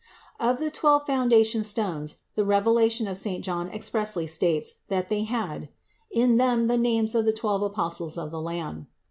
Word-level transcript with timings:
Of 0.39 0.57
the 0.57 0.71
twelve 0.71 1.05
foundation 1.05 1.63
stones 1.63 2.23
the 2.33 2.43
Revelation 2.43 3.07
of 3.07 3.19
St. 3.19 3.45
John 3.45 3.69
expressly 3.69 4.25
states 4.25 4.77
that 4.87 5.09
they 5.09 5.25
had 5.25 5.69
"in 6.09 6.37
them 6.37 6.65
the 6.65 6.75
names 6.79 7.13
of 7.13 7.25
the 7.25 7.31
twelve 7.33 7.61
apostles 7.61 8.17
of 8.17 8.31
the 8.31 8.41
Lamb." 8.41 8.87